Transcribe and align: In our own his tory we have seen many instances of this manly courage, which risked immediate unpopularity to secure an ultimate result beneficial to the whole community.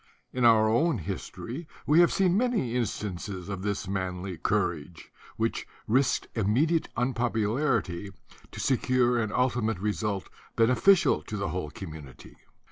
In 0.33 0.45
our 0.45 0.67
own 0.67 0.97
his 0.97 1.29
tory 1.29 1.67
we 1.85 1.99
have 1.99 2.11
seen 2.11 2.35
many 2.35 2.73
instances 2.75 3.49
of 3.49 3.61
this 3.61 3.87
manly 3.87 4.35
courage, 4.35 5.11
which 5.37 5.67
risked 5.85 6.25
immediate 6.33 6.89
unpopularity 6.97 8.09
to 8.51 8.59
secure 8.59 9.19
an 9.21 9.31
ultimate 9.31 9.77
result 9.77 10.27
beneficial 10.55 11.21
to 11.21 11.37
the 11.37 11.49
whole 11.49 11.69
community. 11.69 12.35